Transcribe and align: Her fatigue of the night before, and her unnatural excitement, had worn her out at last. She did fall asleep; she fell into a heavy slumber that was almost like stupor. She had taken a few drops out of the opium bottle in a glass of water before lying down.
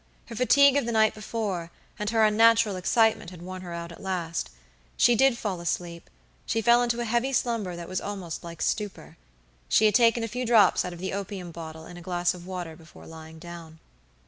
Her 0.29 0.35
fatigue 0.35 0.75
of 0.77 0.87
the 0.87 0.91
night 0.91 1.13
before, 1.13 1.69
and 1.99 2.09
her 2.09 2.25
unnatural 2.25 2.75
excitement, 2.75 3.29
had 3.29 3.43
worn 3.43 3.61
her 3.61 3.71
out 3.71 3.91
at 3.91 4.01
last. 4.01 4.49
She 4.97 5.13
did 5.13 5.37
fall 5.37 5.61
asleep; 5.61 6.09
she 6.47 6.59
fell 6.59 6.81
into 6.81 7.01
a 7.01 7.05
heavy 7.05 7.31
slumber 7.31 7.75
that 7.75 7.87
was 7.87 8.01
almost 8.01 8.43
like 8.43 8.63
stupor. 8.63 9.15
She 9.69 9.85
had 9.85 9.93
taken 9.93 10.23
a 10.23 10.27
few 10.27 10.43
drops 10.43 10.83
out 10.83 10.91
of 10.93 10.97
the 10.97 11.13
opium 11.13 11.51
bottle 11.51 11.85
in 11.85 11.97
a 11.97 12.01
glass 12.01 12.33
of 12.33 12.47
water 12.47 12.75
before 12.75 13.05
lying 13.05 13.37
down. 13.37 13.77